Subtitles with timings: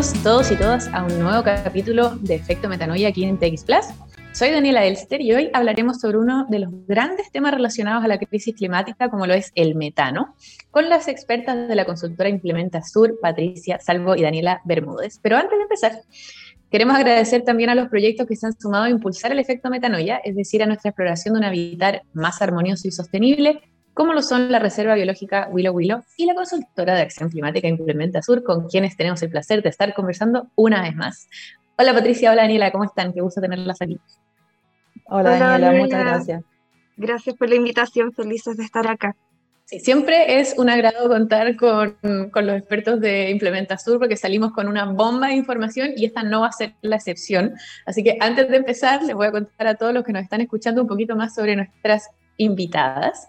[0.00, 3.84] Bienvenidos todos y todas a un nuevo capítulo de Efecto Metanoia aquí en TX Plus.
[4.32, 8.18] Soy Daniela Elster y hoy hablaremos sobre uno de los grandes temas relacionados a la
[8.18, 10.34] crisis climática, como lo es el metano,
[10.70, 15.18] con las expertas de la consultora Implementa Sur, Patricia Salvo y Daniela Bermúdez.
[15.20, 16.00] Pero antes de empezar,
[16.70, 20.16] queremos agradecer también a los proyectos que se han sumado a impulsar el efecto metanoia,
[20.24, 23.60] es decir, a nuestra exploración de un habitat más armonioso y sostenible,
[24.00, 28.22] como lo son la Reserva Biológica Willow Willow y la consultora de Acción Climática Implementa
[28.22, 31.28] Sur, con quienes tenemos el placer de estar conversando una vez más.
[31.76, 33.12] Hola Patricia, hola Daniela, ¿cómo están?
[33.12, 34.00] Qué gusto tenerlas aquí.
[35.04, 36.42] Hola, Daniela, muchas gracias.
[36.96, 39.14] Gracias por la invitación, felices de estar acá.
[39.66, 41.98] Sí, siempre es un agrado contar con,
[42.32, 46.22] con, los expertos de Implementa Sur porque salimos con una bomba de información y esta
[46.22, 47.52] no va a ser la excepción.
[47.84, 50.40] Así que antes de empezar, les voy a contar a todos los que nos están
[50.40, 52.08] escuchando un poquito más sobre nuestras
[52.38, 53.28] invitadas.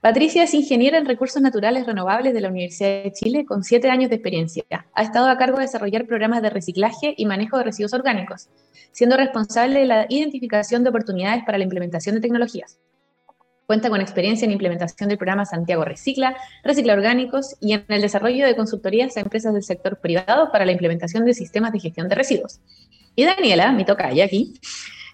[0.00, 4.10] Patricia es ingeniera en recursos naturales renovables de la Universidad de Chile con siete años
[4.10, 4.64] de experiencia.
[4.94, 8.48] Ha estado a cargo de desarrollar programas de reciclaje y manejo de residuos orgánicos,
[8.92, 12.78] siendo responsable de la identificación de oportunidades para la implementación de tecnologías.
[13.66, 18.46] Cuenta con experiencia en implementación del programa Santiago Recicla, Recicla Orgánicos y en el desarrollo
[18.46, 22.14] de consultorías a empresas del sector privado para la implementación de sistemas de gestión de
[22.14, 22.60] residuos.
[23.16, 24.54] Y Daniela, mi tocaya aquí,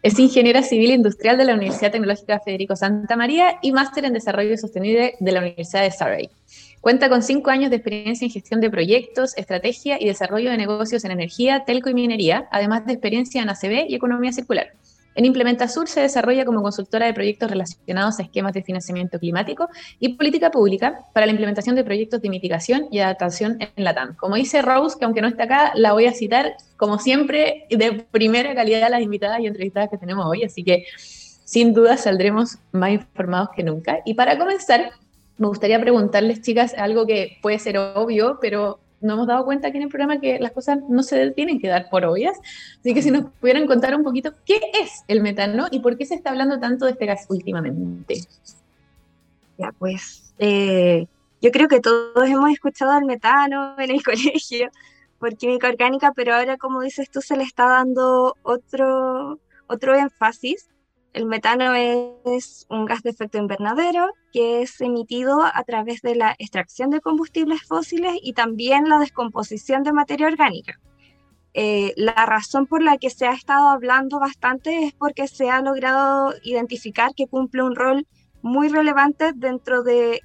[0.02, 4.58] es ingeniera civil industrial de la Universidad Tecnológica Federico Santa María y máster en desarrollo
[4.58, 6.30] sostenible de la Universidad de Surrey.
[6.80, 11.04] Cuenta con cinco años de experiencia en gestión de proyectos, estrategia y desarrollo de negocios
[11.04, 14.72] en energía, telco y minería, además de experiencia en ACB y economía circular.
[15.14, 19.68] En Implementa Sur se desarrolla como consultora de proyectos relacionados a esquemas de financiamiento climático
[20.00, 24.16] y política pública para la implementación de proyectos de mitigación y adaptación en la TAM.
[24.16, 28.04] Como dice Rose, que aunque no está acá, la voy a citar como siempre de
[28.10, 30.84] primera calidad a las invitadas y entrevistadas que tenemos hoy, así que
[31.44, 33.98] sin duda saldremos más informados que nunca.
[34.06, 34.92] Y para comenzar,
[35.36, 39.76] me gustaría preguntarles, chicas, algo que puede ser obvio, pero no hemos dado cuenta aquí
[39.76, 42.38] en el programa que las cosas no se tienen que dar por obvias.
[42.80, 46.06] Así que si nos pudieran contar un poquito qué es el metano y por qué
[46.06, 48.22] se está hablando tanto de este gas últimamente.
[49.58, 51.06] Ya, pues eh,
[51.40, 54.70] yo creo que todos hemos escuchado el metano en el colegio
[55.18, 60.68] por química orgánica, pero ahora, como dices tú, se le está dando otro, otro énfasis
[61.12, 66.34] el metano es un gas de efecto invernadero que es emitido a través de la
[66.38, 70.80] extracción de combustibles fósiles y también la descomposición de materia orgánica.
[71.54, 75.60] Eh, la razón por la que se ha estado hablando bastante es porque se ha
[75.60, 78.06] logrado identificar que cumple un rol
[78.40, 80.20] muy relevante dentro de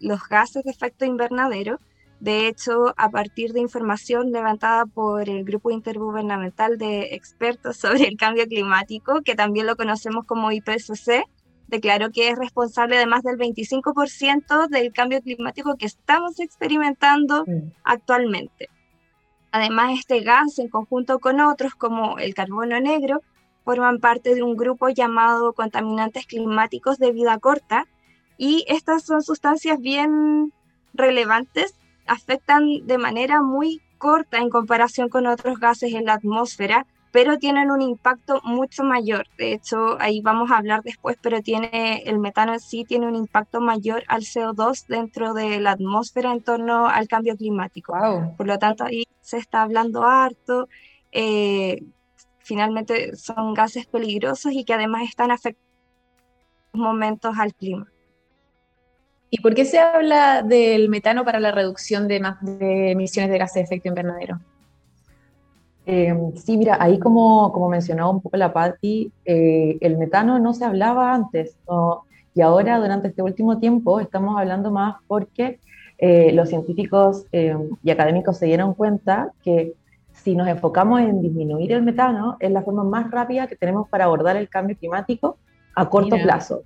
[0.00, 1.80] los gases de efecto invernadero
[2.20, 8.16] de hecho, a partir de información levantada por el Grupo Intergubernamental de Expertos sobre el
[8.16, 11.24] Cambio Climático, que también lo conocemos como IPCC,
[11.68, 17.44] declaró que es responsable de más del 25% del cambio climático que estamos experimentando
[17.82, 18.68] actualmente.
[19.50, 23.20] Además, este gas, en conjunto con otros como el carbono negro,
[23.64, 27.86] forman parte de un grupo llamado contaminantes climáticos de vida corta
[28.38, 30.52] y estas son sustancias bien
[30.94, 31.74] relevantes
[32.06, 37.70] afectan de manera muy corta en comparación con otros gases en la atmósfera, pero tienen
[37.70, 39.26] un impacto mucho mayor.
[39.38, 43.16] De hecho, ahí vamos a hablar después, pero tiene el metano en sí tiene un
[43.16, 47.94] impacto mayor al CO2 dentro de la atmósfera en torno al cambio climático.
[48.36, 50.68] Por lo tanto, ahí se está hablando harto.
[51.10, 51.82] Eh,
[52.40, 55.66] finalmente son gases peligrosos y que además están afectando
[56.74, 57.86] momentos al clima.
[59.30, 62.22] ¿Y por qué se habla del metano para la reducción de,
[62.90, 64.38] emisiones de gases de efecto invernadero?
[65.84, 70.52] Eh, sí, mira, ahí como, como mencionaba un poco la Patti, eh, el metano no
[70.52, 71.56] se hablaba antes
[72.34, 75.58] y ahora durante este último tiempo estamos hablando más porque
[75.98, 79.74] eh, los científicos y académicos se dieron cuenta que
[80.12, 84.04] si nos enfocamos en disminuir el metano es la forma más rápida que tenemos para
[84.04, 85.38] abordar el cambio climático
[85.74, 86.62] a corto plazo.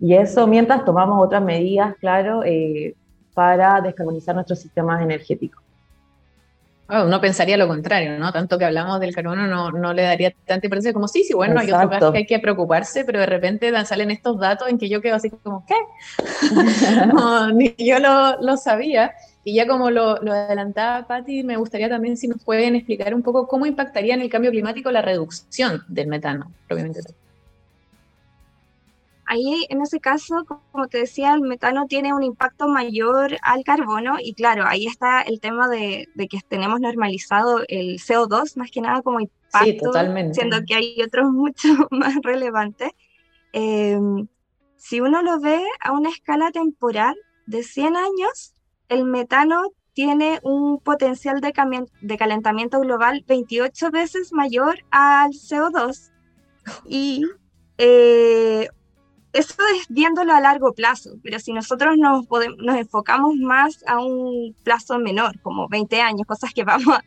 [0.00, 2.94] Y eso mientras tomamos otras medidas, claro, eh,
[3.34, 5.62] para descarbonizar nuestros sistemas energéticos.
[6.88, 8.32] uno pensaría lo contrario, ¿no?
[8.32, 11.60] Tanto que hablamos del carbono no, no le daría tanta importancia como sí, sí, bueno,
[11.60, 14.88] hay otras cosas que hay que preocuparse, pero de repente salen estos datos en que
[14.88, 15.74] yo quedo así como, ¿qué?
[17.12, 19.12] no, ni yo lo, lo, sabía.
[19.44, 23.22] Y ya como lo, lo adelantaba Patti, me gustaría también si nos pueden explicar un
[23.22, 27.00] poco cómo impactaría en el cambio climático la reducción del metano, propiamente
[29.26, 34.16] ahí en ese caso, como te decía, el metano tiene un impacto mayor al carbono
[34.22, 39.02] y claro, ahí está el tema de, que tenemos normalizado el CO2 más que nada
[39.02, 39.92] como impacto,
[40.32, 42.90] siendo que hay otros mucho más relevantes.
[43.52, 44.28] Em,
[44.76, 48.54] si uno lo ve a una escala temporal de 100 años,
[48.88, 51.52] el metano tiene un potencial de,
[52.02, 56.12] de calentamiento global 28 veces mayor al CO2
[56.86, 57.24] y
[57.78, 58.65] eh,
[59.36, 63.98] eso es viéndolo a largo plazo, pero si nosotros nos, podemos, nos enfocamos más a
[63.98, 66.98] un plazo menor, como 20 años, cosas que vamos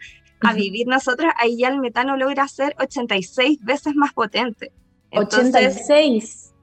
[0.41, 4.71] a, vivir nosotros, ahí ya el metano logra ser 86 veces más potente.
[5.11, 6.53] 86.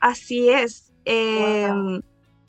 [0.00, 0.92] Así es.
[1.04, 2.02] Em,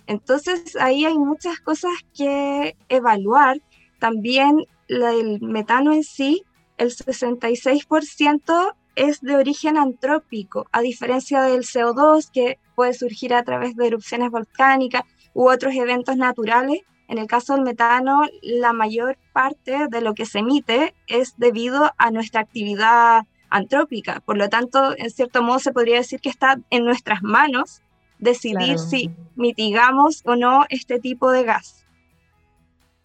[0.07, 3.59] entonces ahí hay muchas cosas que evaluar.
[3.99, 6.43] También el metano en sí,
[6.77, 13.75] el 66% es de origen antrópico, a diferencia del CO2 que puede surgir a través
[13.75, 15.03] de erupciones volcánicas
[15.33, 16.79] u otros eventos naturales.
[17.07, 21.91] En el caso del metano, la mayor parte de lo que se emite es debido
[21.97, 24.21] a nuestra actividad antrópica.
[24.21, 27.81] Por lo tanto, en cierto modo se podría decir que está en nuestras manos
[28.17, 31.85] decidir si mitigamos o no este tipo de gas.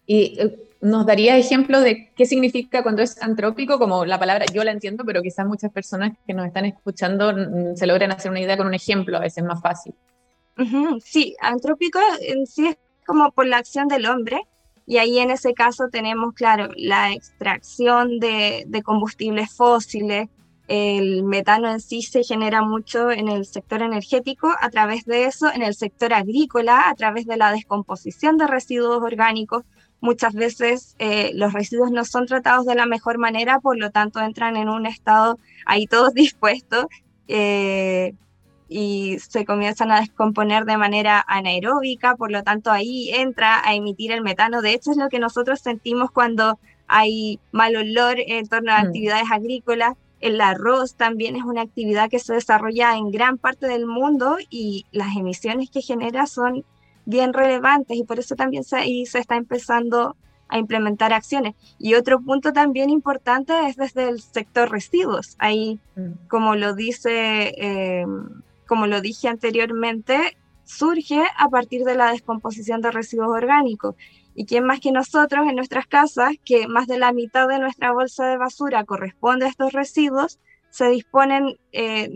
[0.07, 4.63] Y eh, nos daría ejemplo de qué significa cuando es antrópico, como la palabra yo
[4.63, 7.33] la entiendo, pero quizás muchas personas que nos están escuchando
[7.75, 9.93] se logran hacer una idea con un ejemplo, a veces más fácil.
[11.03, 14.41] Sí, antrópico en sí es como por la acción del hombre,
[14.87, 20.29] y ahí en ese caso tenemos, claro, la extracción de, de combustibles fósiles,
[20.67, 25.51] el metano en sí se genera mucho en el sector energético, a través de eso,
[25.51, 29.63] en el sector agrícola, a través de la descomposición de residuos orgánicos,
[30.01, 34.19] muchas veces eh, los residuos no son tratados de la mejor manera, por lo tanto
[34.19, 36.85] entran en un estado ahí todos dispuestos
[37.27, 38.13] eh,
[38.67, 44.11] y se comienzan a descomponer de manera anaeróbica, por lo tanto ahí entra a emitir
[44.11, 44.61] el metano.
[44.61, 46.57] De hecho es lo que nosotros sentimos cuando
[46.87, 48.85] hay mal olor en torno a mm.
[48.87, 49.95] actividades agrícolas.
[50.19, 54.85] El arroz también es una actividad que se desarrolla en gran parte del mundo y
[54.91, 56.63] las emisiones que genera son
[57.05, 60.15] bien relevantes y por eso también se, se está empezando
[60.51, 61.55] a implementar acciones.
[61.79, 65.35] Y otro punto también importante es desde el sector residuos.
[65.39, 66.27] Ahí, mm.
[66.27, 68.05] como lo dice, eh,
[68.67, 73.95] como lo dije anteriormente, surge a partir de la descomposición de residuos orgánicos.
[74.35, 77.91] ¿Y quién más que nosotros en nuestras casas, que más de la mitad de nuestra
[77.91, 80.39] bolsa de basura corresponde a estos residuos,
[80.69, 82.09] se disponen eh,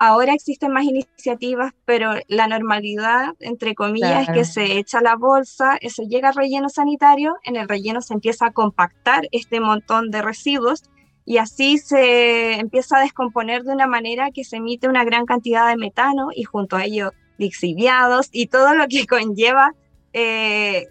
[0.00, 5.76] Ahora existen más iniciativas, pero la normalidad, entre comillas, es que se echa la bolsa,
[5.80, 10.22] eso llega al relleno sanitario, en el relleno se empieza a compactar este montón de
[10.22, 10.84] residuos
[11.24, 15.68] y así se empieza a descomponer de una manera que se emite una gran cantidad
[15.68, 19.74] de metano y junto a ello lixiviados y todo lo que conlleva
[20.12, 20.86] eh,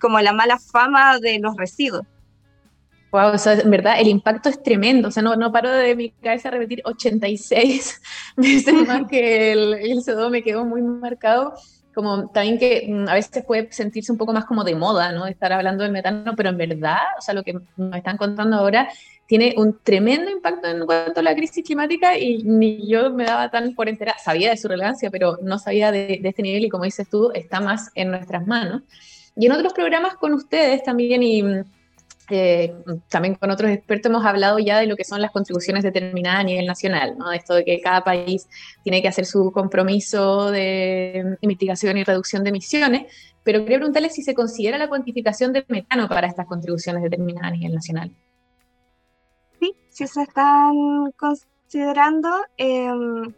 [0.00, 2.06] como la mala fama de los residuos.
[3.10, 5.96] Wow, o sea, en verdad el impacto es tremendo, o sea, no, no paro de
[5.96, 8.02] mi cabeza repetir 86
[8.36, 11.54] veces más que el, el CO2 me quedó muy marcado,
[11.94, 15.26] como también que mm, a veces puede sentirse un poco más como de moda, ¿no?
[15.26, 18.88] Estar hablando del metano, pero en verdad, o sea, lo que nos están contando ahora
[19.26, 23.50] tiene un tremendo impacto en cuanto a la crisis climática y ni yo me daba
[23.50, 26.68] tan por enterar, sabía de su relevancia, pero no sabía de, de este nivel y
[26.68, 28.82] como dices tú, está más en nuestras manos.
[29.34, 31.42] Y en otros programas con ustedes también y
[32.30, 32.74] eh,
[33.08, 36.44] también con otros expertos hemos hablado ya de lo que son las contribuciones determinadas a
[36.44, 37.32] nivel nacional, ¿no?
[37.32, 38.48] Esto de que cada país
[38.82, 44.22] tiene que hacer su compromiso de mitigación y reducción de emisiones, pero quería preguntarle si
[44.22, 48.12] se considera la cuantificación del metano para estas contribuciones determinadas a nivel nacional.
[49.60, 52.28] Sí, sí se están considerando.
[52.56, 53.32] Em,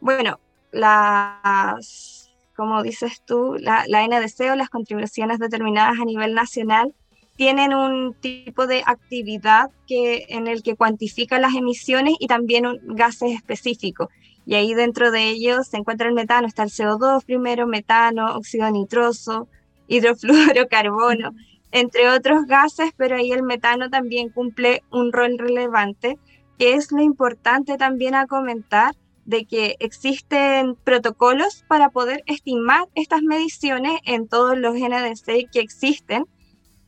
[0.00, 0.38] bueno,
[0.70, 6.94] las, como dices tú, la, la NDC o las contribuciones determinadas a nivel nacional
[7.38, 12.80] tienen un tipo de actividad que, en el que cuantifica las emisiones y también un,
[12.96, 14.08] gases específicos.
[14.44, 18.68] Y ahí dentro de ellos se encuentra el metano, está el CO2 primero, metano, óxido
[18.72, 19.46] nitroso,
[19.86, 21.30] hidrofluorocarbono,
[21.70, 26.18] entre otros gases, pero ahí el metano también cumple un rol relevante,
[26.58, 33.22] que es lo importante también a comentar de que existen protocolos para poder estimar estas
[33.22, 36.24] mediciones en todos los NDC que existen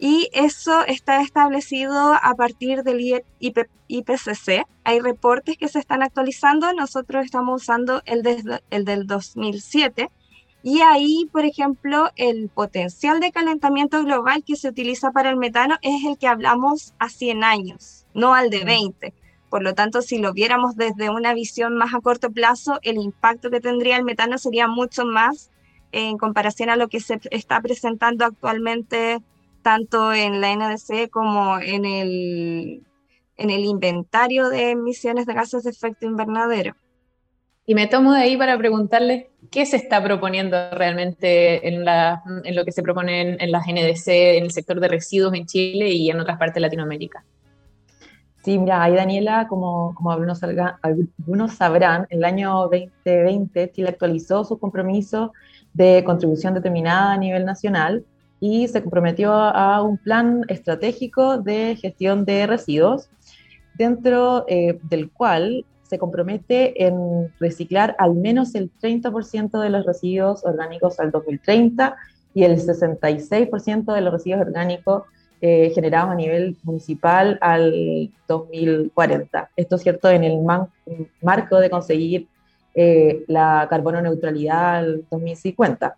[0.03, 3.23] y eso está establecido a partir del
[3.89, 4.65] IPCC.
[4.83, 8.23] Hay reportes que se están actualizando, nosotros estamos usando el,
[8.71, 10.11] el del 2007
[10.63, 15.77] y ahí, por ejemplo, el potencial de calentamiento global que se utiliza para el metano
[15.83, 19.13] es el que hablamos a 100 años, no al de 20.
[19.51, 23.51] Por lo tanto, si lo viéramos desde una visión más a corto plazo, el impacto
[23.51, 25.51] que tendría el metano sería mucho más
[25.93, 29.21] en comparación a lo que se está presentando actualmente
[29.63, 32.83] tanto en la NDC como en el,
[33.37, 36.75] en el inventario de emisiones de gases de efecto invernadero.
[37.67, 42.57] Y me tomo de ahí para preguntarles qué se está proponiendo realmente en, la, en
[42.57, 46.11] lo que se propone en, las NDC, en el sector de residuos en Chile y
[46.11, 47.25] en otras partes de Latinoamérica.
[48.43, 50.41] Sí, mira, ahí Daniela, como, como algunos,
[50.83, 55.33] algunos sabrán, en el año 2020 Chile actualizó su compromiso
[55.73, 58.05] de contribución determinada a nivel nacional
[58.41, 63.11] y se comprometió a un plan estratégico de gestión de residuos,
[63.77, 70.45] dentro eh, del cual se compromete en reciclar al menos el 30% de los residuos
[70.45, 71.97] orgánicos al 2030
[72.33, 75.03] y el 66% de los residuos orgánicos
[75.43, 79.51] eh, generados a nivel municipal al 2040.
[79.57, 80.39] Esto es cierto en el
[81.23, 82.29] marco de conseguir
[82.75, 85.97] eh, la carbono neutralidad al 2050.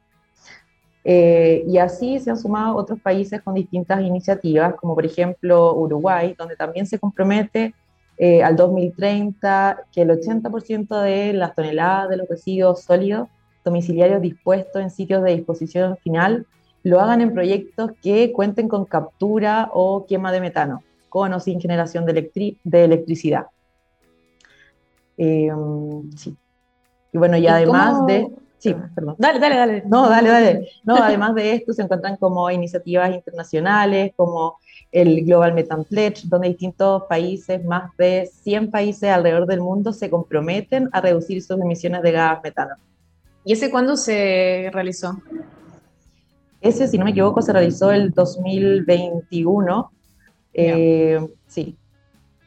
[1.04, 6.35] Eh, y así se han sumado otros países con distintas iniciativas, como por ejemplo Uruguay,
[6.38, 7.75] donde también se compromete
[8.18, 13.28] eh, al 2030 que el 80% de las toneladas de los residuos sólidos
[13.64, 16.47] domiciliarios dispuestos en sitios de disposición final
[16.82, 21.61] lo hagan en proyectos que cuenten con captura o quema de metano, con o sin
[21.61, 23.47] generación de, de electricidad.
[25.16, 25.52] Eh,
[26.16, 26.37] sí.
[27.12, 28.28] Y bueno, y, además de...
[28.62, 29.16] Sí, perdón.
[29.19, 29.83] Dale, dale, dale.
[29.87, 30.69] No, dale, dale.
[30.85, 34.59] No, además de esto se encuentran como iniciativas internacionales, como
[34.92, 40.09] el Global Methane Pledge, donde distintos países, más de 100 países alrededor del mundo, se
[40.09, 42.76] comprometen a reducir sus emisiones de gas metano.
[43.45, 45.21] ¿Y ese cuándo se realizó?
[46.61, 49.90] Ese, si no me equivoco, se realizó el 2021.
[50.54, 51.76] Eh, sí,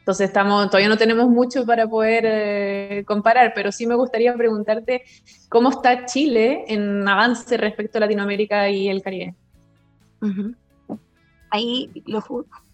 [0.06, 5.02] entonces estamos, todavía no tenemos mucho para poder eh, comparar, pero sí me gustaría preguntarte
[5.48, 9.34] cómo está Chile en avance respecto a Latinoamérica y el Caribe.
[11.50, 11.90] Ahí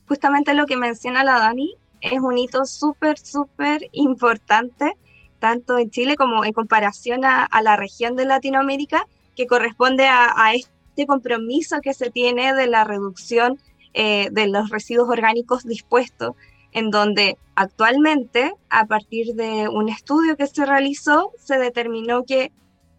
[0.06, 4.92] justamente lo que menciona la Dani es un hito súper, súper importante,
[5.38, 11.06] tanto en Chile como en comparación a, la región de Latinoamérica, que corresponde a, este
[11.06, 13.58] compromiso que se tiene de la reducción
[13.94, 16.34] eh, de los residuos orgánicos dispuestos
[16.72, 22.52] en donde actualmente, a partir de un estudio que se realizó, se determinó que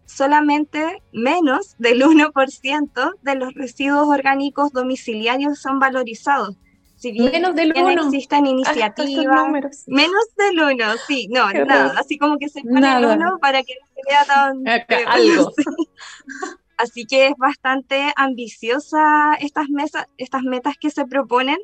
[0.06, 6.56] solamente menos del 1% de los residuos orgánicos domiciliarios son valorizados.
[6.96, 7.90] Si bien menos del 1.
[7.90, 9.48] existen iniciativas,
[9.88, 13.74] menos del 1, sí, no, nada, así como que se pone el 1 para que
[13.82, 14.64] no se vea tan...
[15.08, 15.52] algo.
[16.78, 21.58] Así que es bastante ambiciosa estas, mesas, estas metas que se proponen.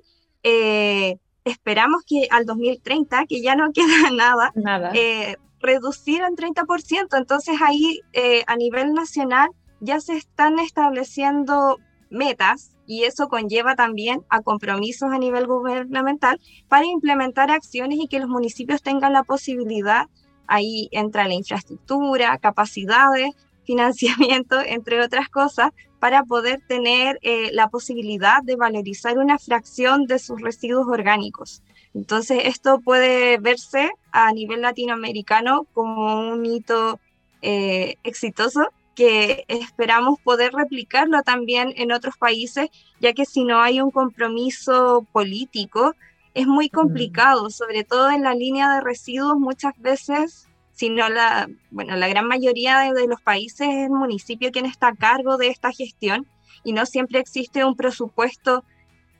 [0.43, 1.17] Eh,
[1.49, 4.91] esperamos que al 2030, que ya no queda nada, nada.
[4.93, 7.17] Eh, reducir en 30%.
[7.17, 11.77] Entonces ahí eh, a nivel nacional ya se están estableciendo
[12.09, 18.19] metas y eso conlleva también a compromisos a nivel gubernamental para implementar acciones y que
[18.19, 20.07] los municipios tengan la posibilidad,
[20.47, 23.35] ahí entra la infraestructura, capacidades,
[23.69, 30.17] financiamiento, entre otras cosas, para poder tener eh, la posibilidad de valorizar una fracción de
[30.17, 31.61] sus residuos orgánicos.
[31.93, 36.99] Entonces, esto puede verse a nivel latinoamericano como un hito
[37.43, 43.81] eh, exitoso que esperamos poder replicarlo también en otros países, ya que si no hay
[43.81, 45.95] un compromiso político,
[46.33, 50.48] es muy complicado, sobre todo en la línea de residuos, muchas veces
[50.79, 54.95] sino la, bueno, la gran mayoría de, los países es el municipio quien está a
[54.95, 56.25] cargo de esta gestión
[56.63, 58.63] y no siempre existe un presupuesto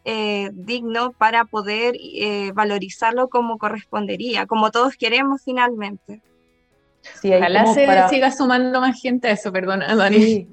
[0.06, 6.22] eh, digno para poder eh, valorizarlo como correspondería, como todos queremos finalmente.
[7.22, 10.48] Sí, Ojalá se siga sumando más gente a eso, perdona, Dani.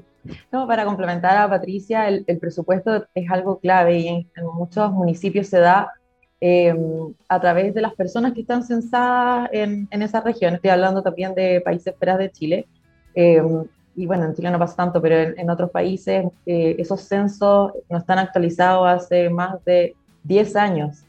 [0.51, 5.61] No, para complementar a Patricia, el, presupuesto es algo clave y en, muchos municipios se
[5.61, 5.93] da
[6.39, 10.55] Em, a través de las personas que están censadas en, en, esa región.
[10.55, 12.67] Estoy hablando también de países fuera de Chile.
[13.15, 13.65] Em,
[13.95, 17.99] y bueno, en Chile no pasa tanto, pero en, otros países eh, esos censos no
[17.99, 21.05] están actualizados hace más de 10 años.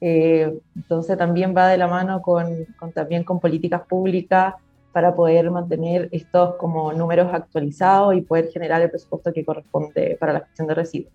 [0.00, 4.54] Eh, entonces también va de la mano con, con, también con políticas públicas
[4.92, 10.34] para poder mantener estos como números actualizados y poder generar el presupuesto que corresponde para
[10.34, 11.12] la gestión de residuos.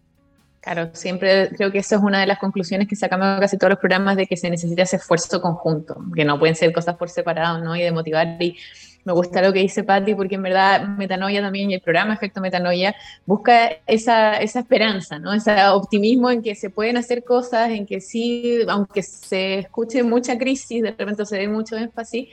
[0.64, 3.72] Claro, siempre creo que esa es una de las conclusiones que sacamos de casi todos
[3.72, 7.10] los programas de que se necesita ese esfuerzo conjunto, que no pueden ser cosas por
[7.10, 7.76] separado, ¿no?
[7.76, 8.42] Y de motivar.
[8.42, 8.56] Y
[9.04, 12.40] me gusta lo que dice Patti, porque en verdad Metanoia también y el programa Efecto
[12.40, 15.34] Metanoia busca esa, esa esperanza, ¿no?
[15.34, 20.38] Ese optimismo en que se pueden hacer cosas, en que sí, aunque se escuche mucha
[20.38, 22.30] crisis, de repente se dé mucho énfasis,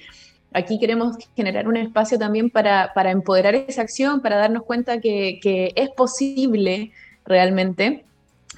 [0.53, 5.41] aquí queremos generar un espacio también para, para empoderar esa acción, para darnos cuenta que,
[5.43, 6.93] que es posible
[7.25, 8.05] realmente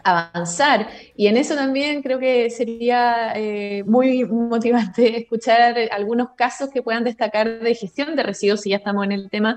[0.05, 0.89] avanzar.
[1.17, 7.05] Y en eso también creo que sería eh, muy motivante escuchar algunos casos que puedan
[7.05, 9.57] destacar de gestión de residuos, si ya estamos en el tema,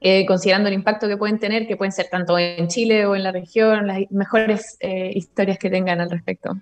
[0.00, 3.22] eh, considerando el impacto que pueden tener, que pueden ser tanto en Chile o en
[3.22, 6.56] la región, las mejores eh, historias que tengan al respecto.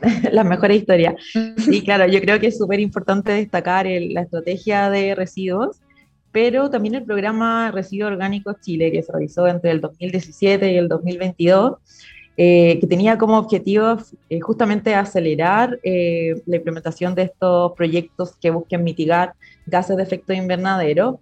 [0.32, 1.14] las mejores historias.
[1.58, 5.80] Sí, claro, yo creo que es súper importante destacar la estrategia de residuos,
[6.32, 10.88] pero también el programa Residuos Orgánicos Chile, que se realizó entre el 2017 y el
[10.88, 11.74] 2022
[12.36, 13.98] eh, que tenía como objetivo
[14.30, 19.34] eh, justamente acelerar eh, la implementación de estos proyectos que busquen mitigar
[19.66, 21.20] gases de efecto invernadero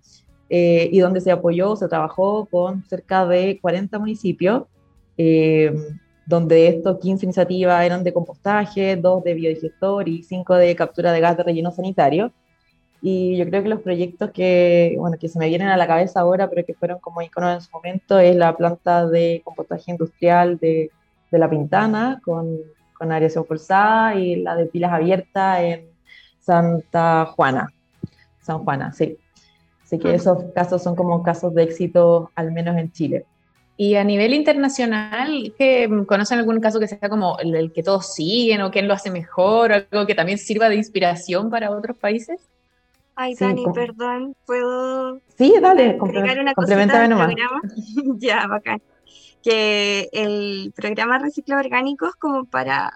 [0.53, 4.65] y donde se apoyó, se trabajó con cerca de 40 municipios,
[6.27, 11.21] donde estos 15 iniciativas eran de compostaje, 2 de biodigestor y 5 de captura de
[11.21, 12.33] gas de relleno sanitario.
[13.01, 16.19] Y yo creo que los proyectos que, bueno, que se me vienen a la cabeza
[16.19, 20.59] ahora, pero que fueron como iconos en su momento, es la planta de compostaje industrial
[20.59, 20.91] de
[21.31, 22.59] de La Pintana con,
[22.95, 25.87] con aireación forzada y la de pilas abiertas en
[26.41, 27.73] Santa Juana.
[28.41, 29.17] San Juana, sí.
[29.85, 33.25] Así que esos casos son como casos de éxito, al menos en Chile.
[33.77, 38.61] Y a nivel internacional, ¿que ¿conocen algún caso que sea como el, que todos siguen
[38.61, 42.41] o quién lo hace mejor, o algo que también sirva de inspiración para otros países?
[43.17, 45.19] Ay, Dani, perdón, ¿puedo...?
[45.37, 47.35] Sí, dale, complementame nomás.
[48.19, 48.81] ya, bacán
[49.43, 52.93] que el programa Recicla Orgánicos como para,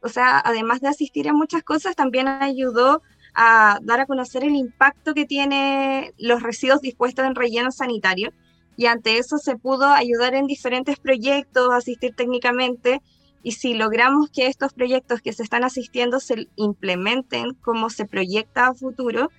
[0.00, 3.02] o sea, además de asistir a muchas cosas, también ayudó
[3.34, 8.32] a dar a conocer el impacto que tiene los residuos dispuestos en relleno sanitario.
[8.76, 13.02] Y ante eso se pudo ayudar en diferentes proyectos, asistir técnicamente.
[13.42, 18.68] Y si logramos que estos proyectos que se están asistiendo se implementen como se proyecta
[18.68, 19.30] a futuro,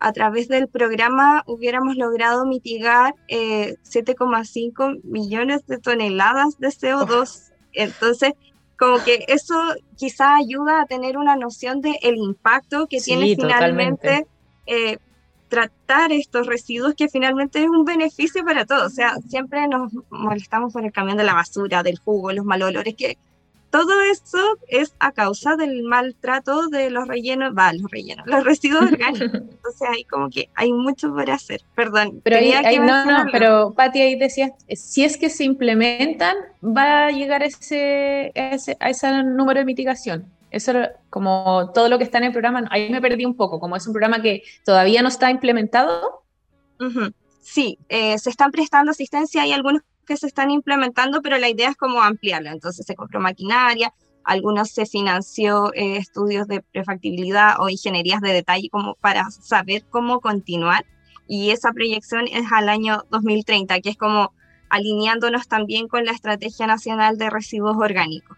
[0.00, 7.52] a través del programa hubiéramos logrado mitigar 7,5 eh, millones de toneladas de CO2.
[7.72, 8.34] Entonces,
[8.78, 9.54] como que eso
[9.96, 14.26] quizá ayuda a tener una noción del el impacto que tiene finalmente
[14.66, 14.98] eh,
[15.48, 18.92] tratar estos residuos, que finalmente es un beneficio para todos.
[18.92, 22.62] O sea, siempre nos molestamos por el camión de la basura, del jugo, los mal
[22.62, 23.16] olores, que
[23.74, 24.38] todo eso
[24.68, 29.34] es a causa del maltrato de los rellenos, va, los rellenos, los residuos orgánicos.
[29.34, 31.62] Entonces ahí como que hay mucho por hacer.
[31.74, 32.20] Perdón.
[32.22, 37.10] Pero ahí, no, no, pero Pati ahí decías, si es que se implementan, va a
[37.10, 40.30] llegar ese, ese, a ese número de mitigación.
[40.52, 40.72] Eso
[41.10, 43.84] como todo lo que está en el programa, ahí me perdí un poco, como es
[43.88, 46.22] un programa que todavía no está implementado.
[47.40, 51.70] Sí, eh, se están prestando asistencia, hay algunos que se están implementando, pero la idea
[51.70, 52.50] es como ampliarlo.
[52.50, 53.92] Entonces se compró maquinaria,
[54.24, 60.20] algunos se financió eh, estudios de prefactibilidad o ingenierías de detalle como para saber cómo
[60.20, 60.84] continuar.
[61.26, 64.32] Y esa proyección es al año 2030, que es como
[64.68, 68.36] alineándonos también con la Estrategia Nacional de Residuos Orgánicos.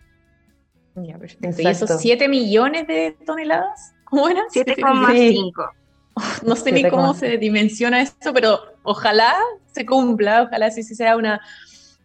[0.96, 1.18] Ya,
[1.58, 3.94] ¿Y esos 7 millones de toneladas?
[4.04, 4.44] ¿Cómo eran?
[4.46, 5.70] 7,5.
[6.46, 9.34] No sé ni cómo se dimensiona esto, pero ojalá
[9.72, 11.40] se cumpla, ojalá sí, sea una,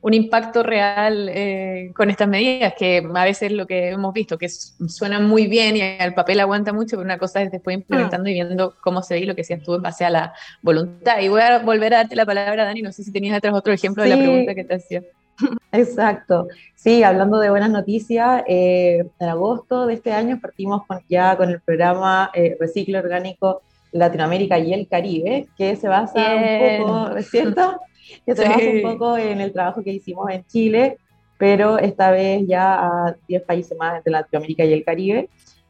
[0.02, 4.50] un impacto real eh, con estas medidas, que a veces lo que hemos visto, que
[4.50, 8.34] suenan muy bien y el papel aguanta mucho, pero una cosa es después implementando y
[8.34, 11.20] viendo cómo se ve y lo que decías tú en base a la voluntad.
[11.22, 13.72] Y voy a volver a darte la palabra, Dani, no sé si tenías atrás otro
[13.72, 15.04] ejemplo de la pregunta que te hacía.
[15.72, 16.48] Exacto.
[16.76, 21.62] Sí, hablando de buenas noticias, eh, en agosto de este año partimos ya con el
[21.62, 27.80] programa eh, Reciclo Orgánico Latinoamérica y el Caribe, que se basa un poco, ¿cierto?
[28.26, 30.98] Que se basa un poco en el trabajo que hicimos en Chile,
[31.38, 35.30] pero esta vez ya a 10 países más entre Latinoamérica y el Caribe.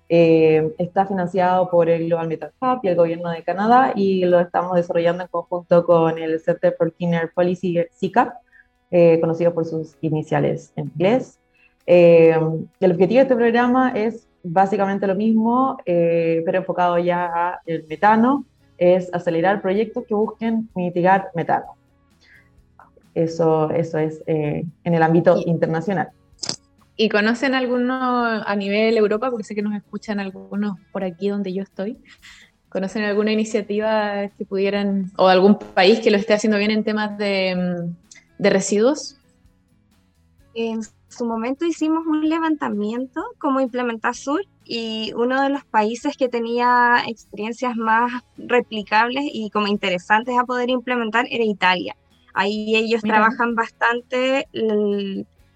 [0.10, 4.42] Eh, está financiado por el Global Metal Hub y el gobierno de Canadá y lo
[4.42, 8.34] estamos desarrollando en conjunto con el Center for Cleaner Policy, CICAP,
[8.92, 11.40] eh, conocido por sus iniciales en inglés.
[11.86, 12.38] Eh,
[12.82, 18.46] el objetivo de este programa es básicamente lo mismo, eh, pero enfocado ya al metano,
[18.78, 21.76] es acelerar proyectos que busquen mitigar metano.
[23.14, 26.10] Eso, eso es eh, en el ámbito internacional.
[26.96, 29.30] ¿Y conocen alguno a nivel Europa?
[29.30, 31.98] Porque sé que nos escuchan algunos por aquí donde yo estoy.
[32.70, 37.18] ¿Conocen alguna iniciativa que pudieran, o algún país que lo esté haciendo bien en temas
[37.18, 39.18] de, mm, de residuos?
[41.12, 47.04] Su momento hicimos un levantamiento como Implementa Sur y uno de los países que tenía
[47.08, 51.96] experiencias más replicables y como interesantes a poder implementar era Italia.
[52.34, 54.48] Ahí ellos trabajan bastante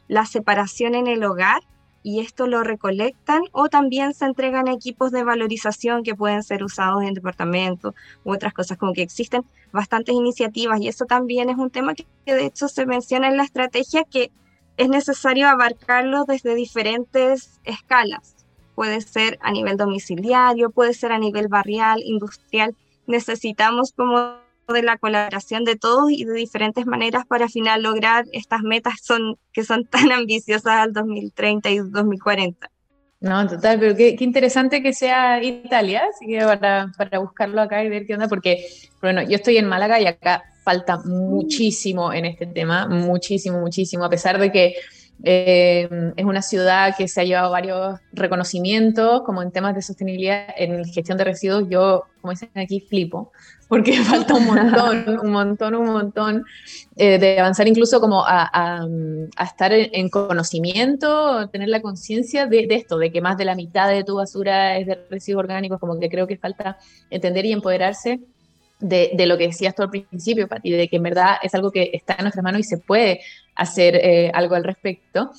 [0.08, 1.62] la separación en el hogar
[2.04, 7.04] y esto lo recolectan o también se entregan equipos de valorización que pueden ser usados
[7.04, 11.72] en departamentos u otras cosas, como que existen bastantes iniciativas y eso también es un
[11.72, 14.32] tema que de hecho se menciona en la estrategia que
[14.78, 18.36] es necesario abarcarlo desde diferentes escalas.
[18.76, 22.76] Puede ser a nivel domiciliario, puede ser a nivel barrial, industrial.
[23.08, 24.36] Necesitamos como
[24.68, 28.96] de la colaboración de todos y de diferentes maneras para al final lograr estas metas
[29.54, 32.70] que son tan ambiciosas al 2030 y 2040.
[33.22, 37.90] No, total, pero qué, interesante que sea Italia, así que para, para, buscarlo acá y
[37.90, 38.68] ver qué onda, porque,
[39.02, 44.10] bueno, yo estoy en Málaga y acá falta muchísimo en este tema, muchísimo, muchísimo, a
[44.10, 44.76] pesar de que
[45.24, 50.48] eh, es una ciudad que se ha llevado varios reconocimientos, como en temas de sostenibilidad,
[50.58, 53.32] en gestión de residuos, yo, como dicen aquí, flipo,
[53.70, 56.46] porque falta un montón, un montón, un montón
[56.98, 58.86] eh, de avanzar incluso como a,
[59.42, 64.04] estar en, conocimiento, tener la conciencia de, esto, de que más de la mitad de
[64.04, 66.78] tu basura es de residuos orgánicos, como que creo que falta
[67.12, 68.20] entender y empoderarse
[68.80, 71.92] de, lo que decías tú al principio, Pati, de que en verdad es algo que
[71.94, 73.22] está en nuestras manos y se puede
[73.56, 75.32] hacer eh, algo al respecto.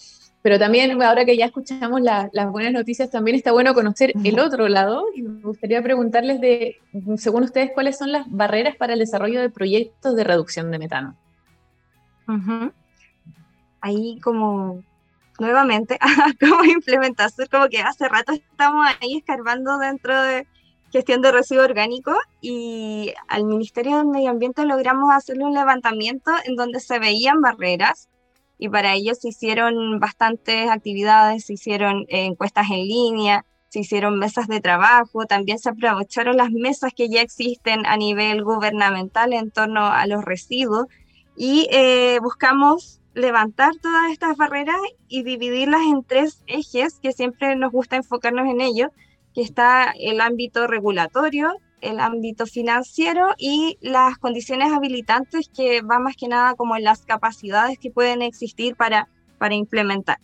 [0.43, 4.69] Pero también, ahora que ya escuchamos las buenas noticias, también está bueno conocer el otro
[4.69, 6.77] lado y me gustaría preguntarles de,
[7.17, 11.17] según ustedes, cuáles son las barreras para el desarrollo de proyectos de reducción de metano.
[13.81, 14.85] Ahí como
[15.41, 15.99] nuevamente,
[16.41, 20.47] como implementación, como que hace rato estamos ahí escarbando dentro de
[20.93, 26.57] gestión de residuos orgánicos y al Ministerio del Medio Ambiente logramos hacerle un levantamiento en
[26.57, 28.09] donde se veían barreras
[28.59, 34.47] y para ello se hicieron bastantes actividades, se hicieron encuestas en línea, se hicieron mesas
[34.49, 39.87] de trabajo, también se aprovecharon las mesas que ya existen a nivel gubernamental en torno
[39.87, 40.87] a los residuos
[41.37, 44.77] y eh, buscamos levantar todas estas barreras
[45.09, 48.91] y dividirlas en tres ejes que siempre nos gusta enfocarnos en ellos,
[49.37, 56.17] que está el ámbito regulatorio, el ámbito financiero y las condiciones habilitantes que va más
[56.17, 60.21] que nada como en las capacidades que pueden existir para, para implementar.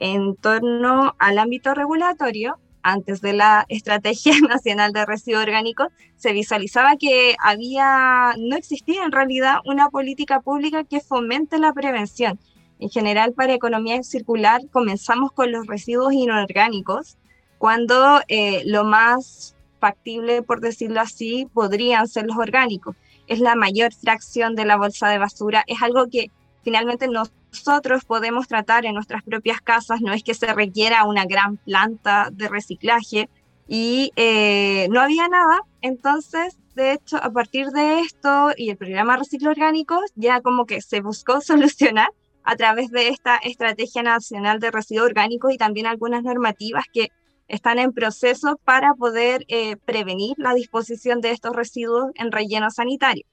[0.00, 6.96] En torno al ámbito regulatorio, antes de la Estrategia Nacional de Residuos Orgánicos, se visualizaba
[6.96, 12.40] que había, no existía en realidad una política pública que fomente la prevención.
[12.80, 17.18] En general, para economía circular, comenzamos con los residuos inorgánicos,
[17.58, 22.96] cuando eh, lo más factible, por decirlo así, podrían ser los orgánicos.
[23.26, 26.30] Es la mayor fracción de la bolsa de basura, es algo que
[26.62, 31.56] finalmente nosotros podemos tratar en nuestras propias casas, no es que se requiera una gran
[31.58, 33.28] planta de reciclaje.
[33.70, 39.16] Y eh, no había nada, entonces de hecho a partir de esto y el programa
[39.16, 42.08] Reciclo Orgánicos ya como que se buscó solucionar
[42.44, 47.10] a través de esta Estrategia Nacional de Residuos Orgánicos y también algunas normativas que
[47.48, 53.24] están en proceso para poder eh, prevenir la disposición de estos residuos en relleno sanitario.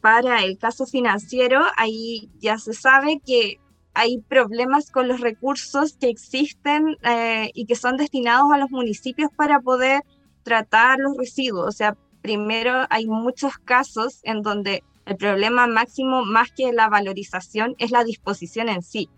[0.00, 3.60] Para el caso financiero, ahí ya se sabe que
[3.94, 9.30] hay problemas con los recursos que existen eh, y que son destinados a los municipios
[9.36, 10.02] para poder
[10.42, 11.66] tratar los residuos.
[11.66, 17.74] O sea, primero hay muchos casos en donde el problema máximo, más que la valorización,
[17.78, 19.08] es la disposición en sí.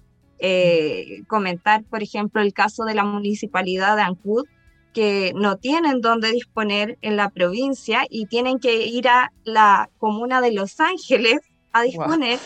[0.45, 4.45] Eh, comentar, por ejemplo, el caso de la municipalidad de Ancud,
[4.93, 10.41] que no tienen dónde disponer en la provincia y tienen que ir a la comuna
[10.41, 11.39] de Los Ángeles
[11.73, 12.41] a disponer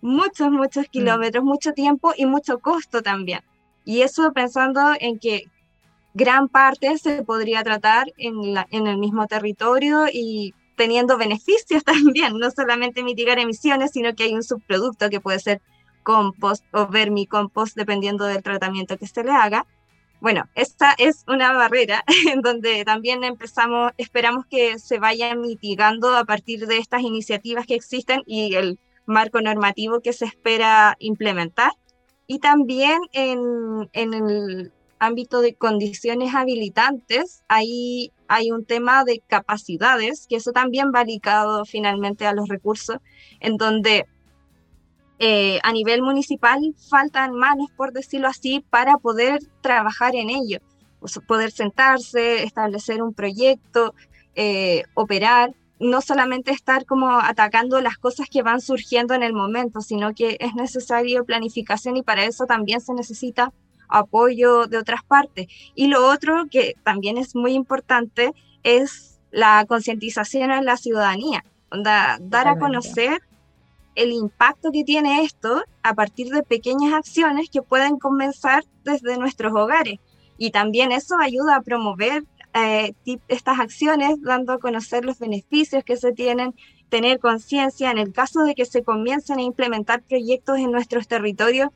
[0.00, 0.90] muchos, muchos mm.
[0.90, 3.40] kilómetros, mucho tiempo y mucho costo también.
[3.84, 5.44] Y eso pensando en que
[6.14, 12.38] gran parte se podría tratar en, la, en el mismo territorio y teniendo beneficios también,
[12.38, 15.60] no solamente mitigar emisiones, sino que hay un subproducto que puede ser
[16.04, 19.66] compost o vermicompost, dependiendo del tratamiento que se le haga.
[20.20, 26.24] Bueno, esta es una barrera en donde también empezamos, esperamos que se vaya mitigando a
[26.24, 31.72] partir de estas iniciativas que existen y el marco normativo que se espera implementar.
[32.26, 40.26] Y también en, en el ámbito de condiciones habilitantes, ahí hay un tema de capacidades,
[40.26, 42.96] que eso también va ligado finalmente a los recursos,
[43.40, 44.06] en donde
[45.26, 46.60] eh, a nivel municipal
[46.90, 50.58] faltan manos, por decirlo así, para poder trabajar en ello,
[51.26, 53.94] poder sentarse, establecer un proyecto,
[54.34, 59.80] eh, operar, no solamente estar como atacando las cosas que van surgiendo en el momento,
[59.80, 63.50] sino que es necesario planificación y para eso también se necesita
[63.88, 65.46] apoyo de otras partes.
[65.74, 68.32] Y lo otro que también es muy importante
[68.62, 73.22] es la concientización en la ciudadanía, dar a conocer
[73.94, 79.52] el impacto que tiene esto a partir de pequeñas acciones que pueden comenzar desde nuestros
[79.54, 79.98] hogares.
[80.38, 82.94] Y también eso ayuda a promover eh,
[83.28, 86.54] estas acciones, dando a conocer los beneficios que se tienen,
[86.88, 91.70] tener conciencia en el caso de que se comiencen a implementar proyectos en nuestros territorios,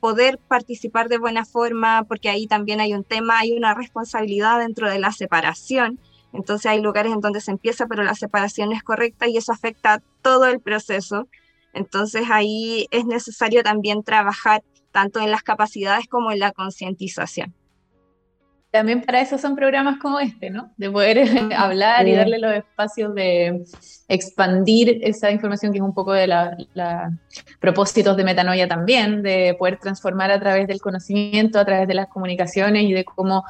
[0.00, 4.90] poder participar de buena forma, porque ahí también hay un tema, hay una responsabilidad dentro
[4.90, 5.98] de la separación.
[6.32, 10.02] Entonces hay lugares en donde se empieza, pero la separación es correcta y eso afecta
[10.20, 11.28] todo el proceso.
[11.74, 17.54] Entonces ahí es necesario también trabajar tanto en las capacidades como en la concientización
[18.74, 20.72] también para eso son programas como este, ¿no?
[20.76, 23.62] De poder hablar y darle los espacios de
[24.08, 26.48] expandir esa información que es un poco de los
[27.60, 32.08] propósitos de metanoia también, de poder transformar a través del conocimiento, a través de las
[32.08, 33.44] comunicaciones y de cómo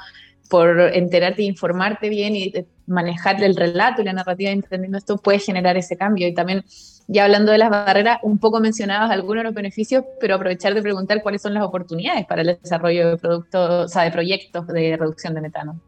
[0.49, 2.53] por enterarte e informarte bien y
[2.87, 6.29] manejar el relato y la narrativa entendiendo esto puede generar ese cambio.
[6.29, 6.65] Y también,
[7.07, 10.83] ya hablando de las barreras, un poco mencionados algunos de los beneficios, pero aprovechar de
[10.83, 14.97] preguntar cuáles son las oportunidades para el desarrollo de productos, o sea, de proyectos de
[14.97, 15.81] reducción de metano.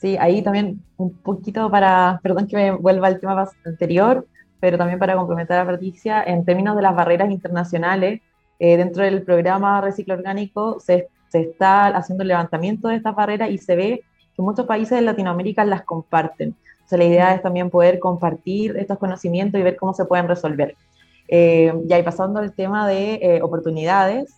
[0.00, 4.26] Sí, ahí también un poquito para, perdón que me vuelva al tema anterior,
[4.58, 8.20] pero también para complementar a Patricia, en términos de las barreras internacionales,
[8.58, 13.50] eh, dentro del programa Reciclo Orgánico se se está haciendo el levantamiento de estas barreras
[13.50, 16.54] y se ve que muchos países de Latinoamérica las comparten.
[16.86, 20.76] Sea, la idea es también poder compartir estos conocimientos y ver cómo se pueden resolver.
[21.28, 24.34] Eh, y pasando al tema de eh, oportunidades,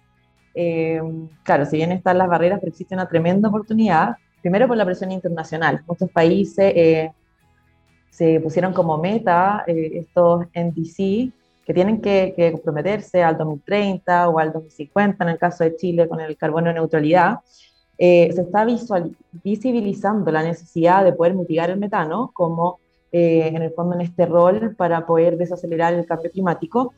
[0.54, 1.00] eh,
[1.42, 5.10] claro, si bien están las barreras, pero existe una tremenda oportunidad, primero por la presión
[5.10, 5.82] internacional.
[5.86, 7.10] Muchos países
[8.10, 11.32] se pusieron como meta estos NDC,
[11.64, 16.20] que tienen que, comprometerse al 2030 o al 2050, en el caso de Chile con
[16.20, 17.38] el carbono neutralidad,
[17.98, 22.80] eh, se está visual, visibilizando la necesidad de poder mitigar el metano como
[23.12, 26.94] eh, en el fondo en este rol para poder desacelerar el cambio climático.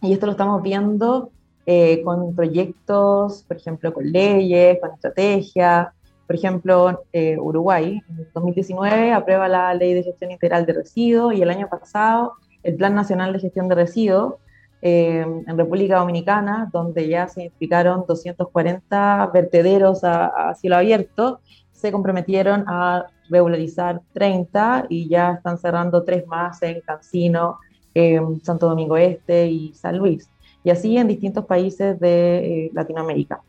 [0.00, 1.30] Y esto lo estamos viendo
[1.66, 5.88] eh, con proyectos, por ejemplo, con leyes, con estrategias.
[6.26, 7.02] Por ejemplo,
[7.40, 12.34] Uruguay en 2019 aprueba la Ley de Gestión Integral de Residuos y el año pasado
[12.62, 14.34] el Plan Nacional de Gestión de Residuos
[14.82, 21.40] eh, en República Dominicana, donde ya se identificaron 240 vertederos a, cielo abierto,
[21.72, 27.58] se comprometieron a regularizar 30 y ya están cerrando tres más en Cancino,
[28.42, 30.28] Santo Domingo Este y San Luis,
[30.64, 33.40] y así en distintos países de eh, Latinoamérica.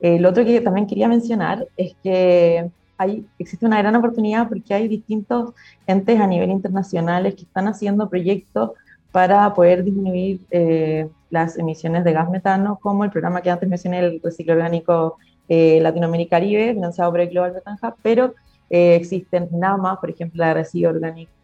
[0.00, 4.74] Eh, lo otro que también quería mencionar es que hay, existe una gran oportunidad porque
[4.74, 5.52] hay distintos
[5.86, 8.70] entes a nivel internacional que están haciendo proyectos
[9.12, 14.00] para poder disminuir eh, las emisiones de gas metano, como el programa que antes mencioné,
[14.00, 15.16] el Reciclo Orgánico
[15.48, 18.34] eh, Latinoamérica-Caribe, financiado por el Global Metan pero
[18.68, 20.96] eh, existen más, por ejemplo, la de, residuos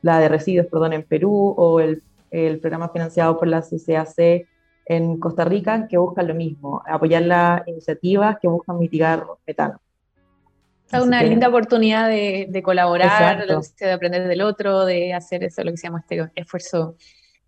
[0.03, 4.47] la de residuos perdón, en Perú o el, el programa financiado por la CCAC
[4.87, 9.81] en Costa Rica, que buscan lo mismo, apoyar las iniciativas que buscan mitigar metano.
[10.93, 15.77] Es una linda oportunidad de, colaborar, de aprender del otro, de hacer eso, lo que
[15.79, 16.97] se llama este esfuerzo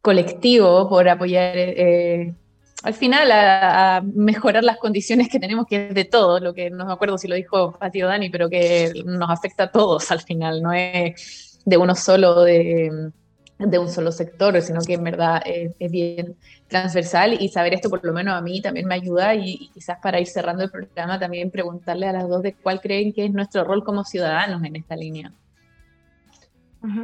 [0.01, 2.35] colectivo por apoyar eh,
[2.83, 6.87] al final a, mejorar las condiciones que tenemos, que es de todo, lo que no
[6.87, 10.63] me acuerdo si lo dijo Patio Dani, pero que nos afecta a todos al final,
[10.63, 13.11] no es de uno solo, de
[13.59, 16.37] de un solo sector, sino que en verdad es, bien
[16.69, 20.21] transversal y saber esto por lo menos a mí también me ayuda y, quizás para
[20.21, 23.65] ir cerrando el programa también preguntarle a las dos de cuál creen que es nuestro
[23.65, 25.33] rol como ciudadanos en esta línea.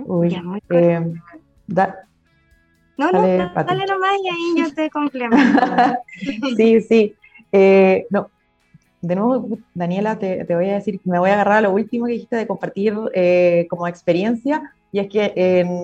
[0.05, 0.35] Uy,
[0.71, 1.01] eh,
[2.99, 5.63] no, no, dale, nomás y ahí yo te complemento.
[6.57, 7.15] sí, sí.
[7.51, 8.31] Eh, no,
[9.01, 12.13] de nuevo, Daniela, te, voy a decir, me voy a agarrar a lo último que
[12.13, 15.33] dijiste de compartir eh, como experiencia y es que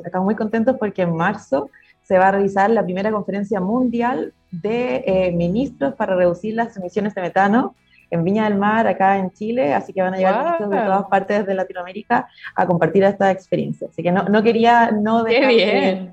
[0.04, 1.70] estamos muy contentos porque en marzo
[2.02, 7.14] se va a realizar la primera conferencia mundial de eh, ministros para reducir las emisiones
[7.14, 7.74] de metano
[8.10, 11.04] en Viña del Mar, acá en Chile, así que van a llegar ministros de todas
[11.06, 13.88] partes de Latinoamérica a compartir esta experiencia.
[13.90, 15.52] Así que no, no quería no dejar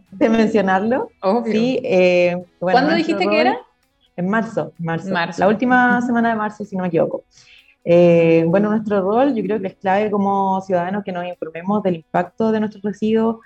[0.10, 1.10] de, mencionarlo.
[1.46, 3.60] Sí, eh, ¿Cuándo dijiste que era?
[4.16, 5.40] En marzo, marzo, marzo.
[5.40, 7.24] La última semana de marzo, si no me equivoco.
[7.86, 11.98] Eh, bueno, nuestro rol yo creo que es clave como ciudadanos que nos informemos del
[11.98, 13.38] impacto de nuestros residuos,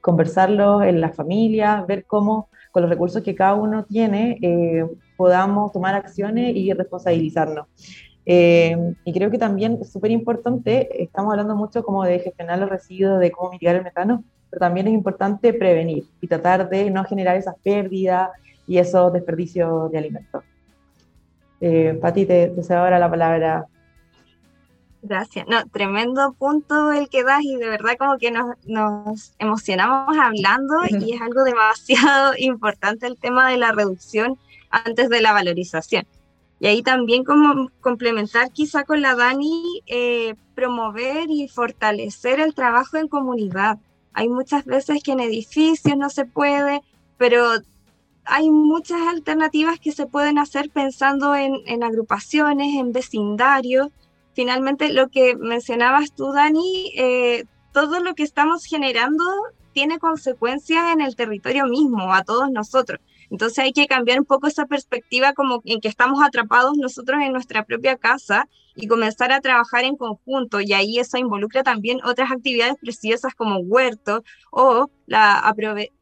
[0.00, 4.86] conversarlo en la familia, ver cómo con los recursos que cada uno tiene eh,
[5.16, 7.66] podamos tomar acciones y responsabilizarnos.
[8.24, 12.68] Eh, y creo que también es súper importante, estamos hablando mucho como de gestionar los
[12.68, 17.04] residuos, de cómo mitigar el metano, pero también es importante prevenir y tratar de no
[17.04, 18.30] generar esas pérdidas
[18.66, 20.42] y esos desperdicios de alimentos.
[21.60, 23.66] Eh, Pati, te, te cedo ahora la palabra.
[25.02, 25.46] Gracias.
[25.48, 30.74] No, tremendo punto el que das y de verdad como que nos, nos emocionamos hablando
[30.88, 34.36] y es algo demasiado importante el tema de la reducción
[34.70, 36.06] antes de la valorización.
[36.58, 42.96] Y ahí también como complementar quizá con la Dani, eh, promover y fortalecer el trabajo
[42.96, 43.78] en comunidad.
[44.14, 46.80] Hay muchas veces que en edificios no se puede,
[47.18, 47.60] pero
[48.26, 53.88] hay muchas alternativas que se pueden hacer pensando en, agrupaciones, en vecindarios.
[54.34, 59.24] Finalmente, lo que mencionabas tú, Dani, eh, todo lo que estamos generando
[59.72, 63.00] tiene consecuencias en el territorio mismo, a todos nosotros.
[63.30, 67.32] Entonces hay que cambiar un poco esa perspectiva como en que estamos atrapados nosotros en
[67.32, 70.60] nuestra propia casa y comenzar a trabajar en conjunto.
[70.60, 74.90] Y ahí eso involucra también otras actividades preciosas como huerto o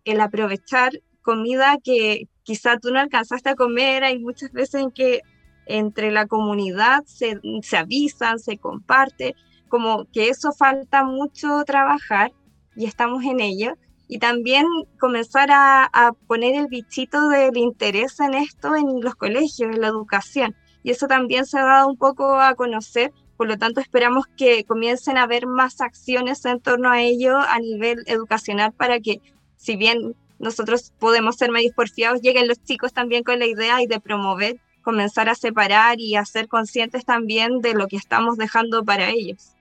[0.05, 0.93] el aprovechar
[1.25, 4.05] comida que quizá tú no alcanzaste a comer.
[4.05, 5.23] Hay muchas veces en que
[5.67, 9.35] entre la comunidad se, se avisan, se comparte,
[9.69, 12.33] como que eso falta mucho trabajar
[12.77, 13.75] y estamos en ello.
[14.07, 14.67] Y también
[15.01, 19.89] comenzar a, a poner el bichito del interés en esto en los colegios, en la
[19.89, 20.55] educación.
[20.83, 24.65] Y eso también se ha dado un poco a conocer por lo tanto, esperamos que
[24.65, 29.21] comiencen a haber más acciones en torno a ello a nivel educacional para que,
[29.57, 33.87] si bien nosotros podemos ser medios porfiados, lleguen los chicos también con la idea y
[33.87, 38.85] de promover, comenzar a separar y a ser conscientes también de lo que estamos dejando
[38.85, 39.55] para ellos.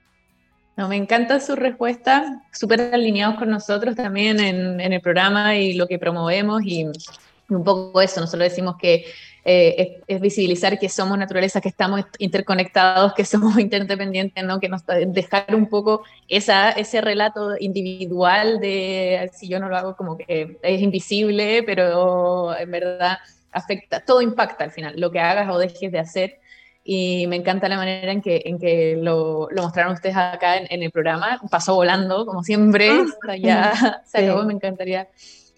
[0.75, 5.73] No, me encanta su respuesta, súper alineados con nosotros también en, en, el programa y
[5.73, 6.85] lo que promovemos y
[7.49, 9.05] un poco eso, nosotros decimos que
[9.45, 14.59] eh, es, visibilizar que somos naturaleza, que estamos interconectados, que somos interdependientes, ¿no?
[14.59, 19.95] que nos dejar un poco esa, ese relato individual de si yo no lo hago
[19.95, 23.17] como que es invisible, pero en verdad
[23.51, 26.39] afecta, todo impacta al final, lo que hagas o dejes de hacer.
[26.85, 30.67] Y me encanta la manera en que, en que lo, lo mostraron ustedes acá en,
[30.69, 31.39] en, el programa.
[31.49, 32.89] Pasó volando, como siempre.
[33.25, 35.07] Ah, ya se acabó, me encantaría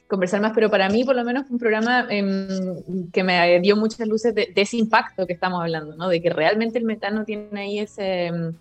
[0.07, 3.75] conversar más, pero para mí por lo menos fue un programa em, que me dio
[3.75, 6.09] muchas luces de, ese impacto que estamos hablando, ¿no?
[6.09, 8.53] de que realmente el metano tiene ahí ese, em,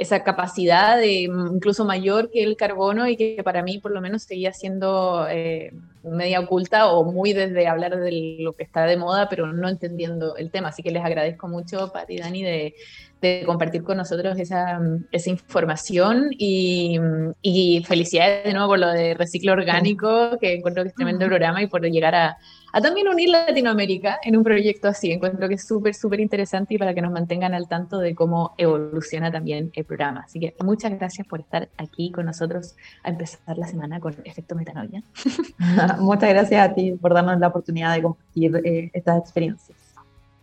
[0.00, 4.00] esa capacidad de, em, incluso mayor que el carbono y que para mí por lo
[4.00, 8.96] menos seguía siendo eh, media oculta o muy desde hablar de lo que está de
[8.96, 10.68] moda, pero no entendiendo el tema.
[10.68, 12.74] Así que les agradezco mucho, Pati y Dani, de,
[13.20, 14.80] de compartir con nosotros esa,
[15.12, 16.98] esa información y,
[17.42, 21.62] y, felicidades de nuevo por lo de reciclo orgánico, que encuentro que es tremendo programa
[21.62, 22.38] y por llegar a,
[22.72, 25.12] a también unir Latinoamérica en un proyecto así.
[25.12, 28.54] Encuentro que es súper, súper interesante y para que nos mantengan al tanto de cómo
[28.58, 30.20] evoluciona también el programa.
[30.20, 34.54] Así que muchas gracias por estar aquí con nosotros a empezar la semana con Efecto
[34.54, 35.02] Metanoia.
[35.98, 39.78] muchas gracias a ti por darnos la oportunidad de compartir eh, estas experiencias.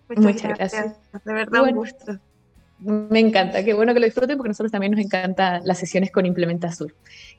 [0.09, 0.95] Muchas, gracias.
[1.25, 2.19] De verdad, un gusto.
[2.79, 6.11] Me encanta, qué bueno que lo disfruten porque a nosotros también nos encantan las sesiones
[6.11, 6.93] con Implementa Azul.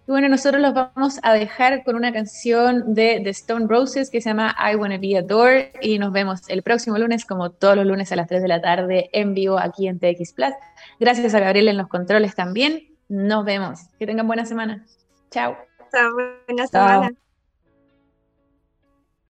[0.06, 4.20] Y bueno, nosotros los vamos a dejar con una canción de The Stone Roses que
[4.20, 7.86] se llama I Wanna Be Adored y nos vemos el próximo lunes como todos los
[7.86, 10.54] lunes a las 3 de la tarde en vivo aquí en TX Plus.
[10.98, 12.88] Gracias a Gabriel en los controles también.
[13.08, 13.80] Nos vemos.
[13.98, 14.84] Que tengan buena semana.
[15.30, 15.56] Chao.
[16.46, 17.27] buena semana.